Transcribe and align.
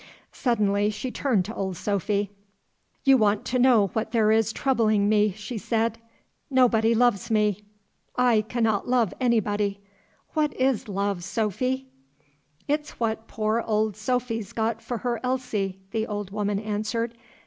Suddenly 0.33 0.89
she 0.89 1.11
turned 1.11 1.45
to 1.45 1.53
Old 1.53 1.77
Sophy. 1.77 2.31
"You 3.03 3.17
want 3.19 3.45
to 3.45 3.59
know 3.59 3.89
what 3.93 4.11
there 4.11 4.31
is 4.31 4.51
troubling 4.51 5.07
me;" 5.07 5.29
she 5.33 5.59
said. 5.59 5.99
"Nobody 6.49 6.95
loves 6.95 7.29
me. 7.29 7.63
I 8.15 8.41
cannot 8.41 8.87
love 8.89 9.13
anybody. 9.21 9.79
What 10.33 10.55
is 10.55 10.87
love, 10.87 11.23
Sophy?" 11.23 11.85
"It's 12.67 12.99
what 12.99 13.27
poor 13.27 13.61
Ol' 13.61 13.93
Sophy's 13.93 14.53
got 14.53 14.81
for 14.81 14.97
her 15.05 15.19
Elsie," 15.21 15.77
the 15.91 16.07
old 16.07 16.31
woman 16.31 16.57
answered. 16.57 17.13